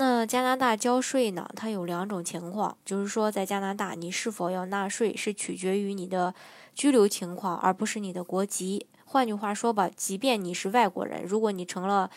[0.00, 1.46] 那加拿大交税呢？
[1.54, 6.34] 它有两种情况，就是说在加拿大，你是否要纳税是取决于你的
[6.74, 8.86] 居留情况，而不是你的国籍。
[9.04, 12.10] 换句话说吧，即便你是外国人，如果你成了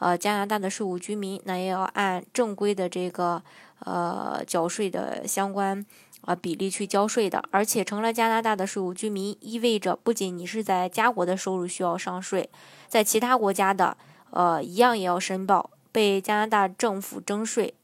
[0.00, 3.40] 呃加拿大的税务居民，那也要按正规的这个
[3.84, 5.86] 呃缴税的相关
[6.22, 7.40] 啊比例去交税的。
[7.52, 12.50] 而且成了加拿大的税务居民，意味着不仅你是在家国的收入需要上税，
[12.88, 13.96] 在其他国家的
[14.32, 15.70] 呃一样也要申报。
[15.90, 17.74] 被加拿大政府征税，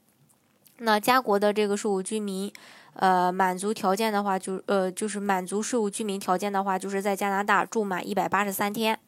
[0.79, 2.53] 那家国的这个税务居民，
[2.95, 8.99] 呃，满足条件的话，就呃，就是满足税务居民条件的话，就是在加拿大住满一百八十三天。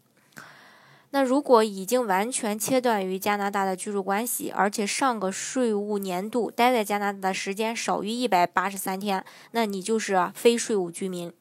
[1.10, 11.32] 那如果已经完全切断与加拿大的居住关系，而且上个税务年度待在加拿大的时间少于一百八十三天，那你就是非税务居民，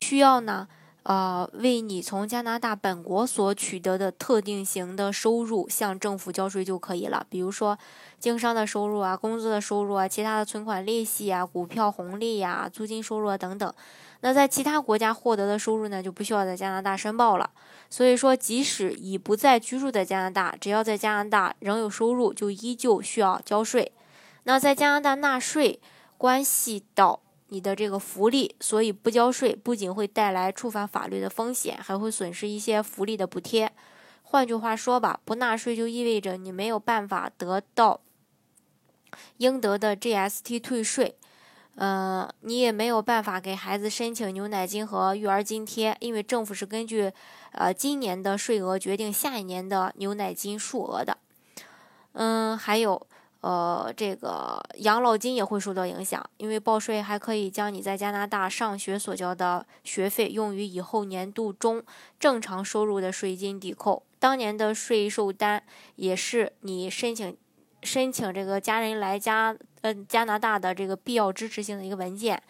[0.00, 0.66] 需要呢。
[1.04, 7.76] 呃，为你从加拿大本国所取得的特定型的收入向政府交税就可以了，比如说
[8.20, 13.74] 经商的收入啊、工资的收入啊、其他的存款利息啊、股票红利呀、租金收入啊等等。
[14.20, 17.50] 那在其他国家获得的收入呢，就不需要在加拿大申报了。
[17.90, 23.90] 所以说，即使已不再居住在加拿大，只要在加拿大仍有收入，就依旧需要交税。
[24.44, 25.80] 那在加拿大纳税
[26.16, 27.21] 关系到。
[27.52, 33.70] 你的这个福利，所以不交税不仅会带来触犯法律的风险，还会损失一些福利的补贴。
[34.22, 38.00] 换句话说吧，不纳税就意味着你没有办法得到
[39.36, 41.14] 应得的 GST 退税，
[41.74, 47.12] 呃，你也没有办法给孩子申请牛奶金和育儿津贴，因为政府是根据
[47.50, 51.18] 呃今年的税额决定下一年的牛奶金数额的。
[52.12, 53.06] 嗯，还有。
[53.42, 61.82] 呃，这个养老金也会受到影响，因为报税还可以将你在加拿大上学所交的学费用于以后年度中
[62.20, 64.00] 正常收入的税金抵扣。
[64.20, 65.60] 当年的税收单
[65.96, 67.36] 也是你申请
[67.82, 72.40] 申请这个家人来加呃加拿大的这个必要支持性的一个文件。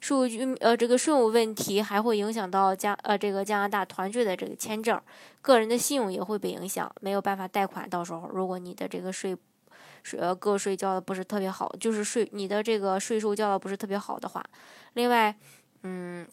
[0.00, 5.00] 税务局呃这个税务问题还会影响到加呃这个加拿大团聚的这个签证，
[5.40, 7.88] 个人的信用也会被影响，没有办法贷款。
[7.88, 9.36] 到时候如果你的这个税。
[10.02, 14.44] 税呃个税交的不是特别好，就是税你的这个税收交的不是特别好的话，
[14.94, 15.36] 另外，
[15.82, 16.26] 嗯，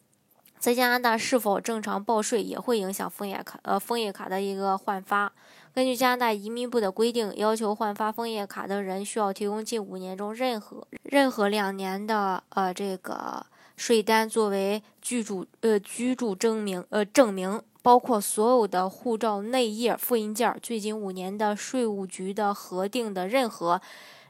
[0.58, 5.32] 在加拿大是否正常报税也会影响枫叶卡呃枫叶卡的一个换发。
[5.74, 13.46] 根据加拿大移民部的规定，要求换发枫叶卡的人需要提供近五年中任何任何两年的呃这个
[13.78, 17.62] 税单作为居住呃居住证明呃证明。
[17.82, 23.82] 包括所有的护照内页复印件，最近五年的税务局的核定的任何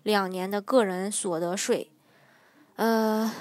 [0.03, 1.89] 两年的个人所得税，
[2.75, 3.33] 呃，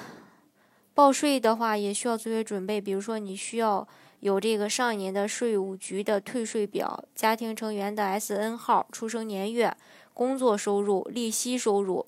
[0.94, 3.86] 报税的话也需要作为准备，比如说你需要
[4.20, 9.76] 有这个上一年的税务局的退税表、家庭成员的 SN 号、出生年月、
[10.14, 12.06] 工作收入、利息收入、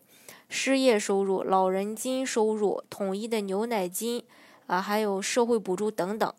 [0.49, 4.25] 失业收入、老人金收入、统一的牛奶金
[4.67, 6.35] 啊，还有社会补助等等。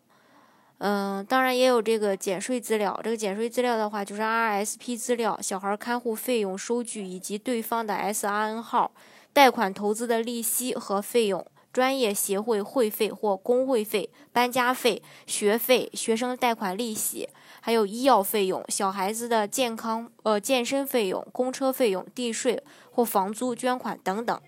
[0.84, 2.98] 嗯，当然也有这个减税资料。
[3.04, 8.90] 这个减税资料的话，就是 RSP 资料、小孩看护费用收据以及对方的 SRN 号、
[9.32, 17.28] 贷款投资的利息和费用、专业协会会费或工会费、搬家费、学费、学生贷款利息，
[17.60, 22.60] 还有医药费用、小孩子的健康呃健身费用、公车费用、地税
[22.90, 24.40] 或房租捐款等等。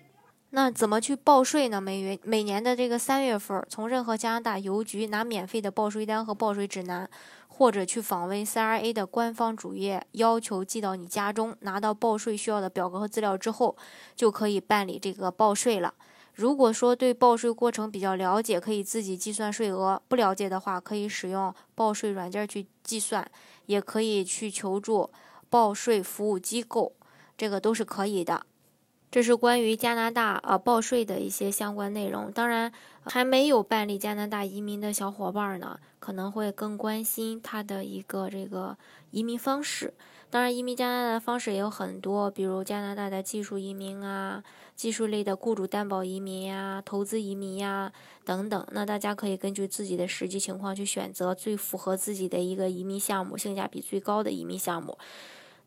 [0.55, 1.81] 那怎么去报税呢？
[1.81, 7.09] 每月每年的这个三月份，从任何加拿大邮局拿免费的报税单和报税指南，
[7.49, 11.53] 或者去访问 CRA 的官方主页，要求寄到你家中。
[11.59, 13.75] 拿到报税需要的表格和资料之后，
[14.15, 15.93] 就可以办理这个报税了。
[16.35, 23.29] 如果说对报税过程比较了解，可以自己计算税额；不了解的话，可以使用报税软件去计算，
[23.65, 25.11] 也可以去求助
[25.49, 26.93] 报税服务机构，
[27.37, 28.45] 这个都是可以的。
[29.11, 32.31] 这是关于加拿大呃报税的一些相关内容。
[32.31, 32.71] 当然，
[33.05, 38.77] 还没有办理加拿大移民的小伙伴呢，可能会更关心他的一个这个
[39.11, 39.93] 移民方式。
[40.29, 44.43] 当然，移民加拿大的方式也有很多，比如加拿大的技术移民啊，
[44.75, 47.93] 技术类的雇主担保移民呀，投资移民呀
[48.25, 48.67] 等等。
[48.71, 54.97] 那大家可以根据自己的实际情况去选择最符合自己的一个移民项目，性价比最高的移民项目。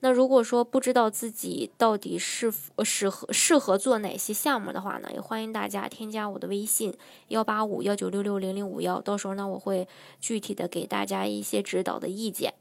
[0.01, 2.53] 那如果说不知道自己到底是
[2.85, 6.95] 适合适合做哪些项目的话呢，也欢迎大家添加我的微信
[7.29, 9.89] 幺八五幺九六六零零五幺，到时候呢我会
[10.21, 12.55] 具体的给大家一些指导的意见。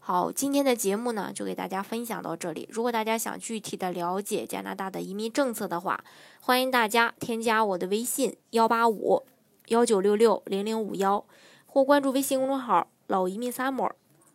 [0.00, 2.68] 好，今天的节目呢就给大家分享到这里。
[2.70, 6.04] 如果大家想具体的了解加拿大的移民政策的话，
[6.40, 9.22] 欢迎大家添加我的微信幺八五
[9.68, 11.24] 幺九六六零零五幺，
[11.64, 13.94] 或关注微信公众号老移民萨摩。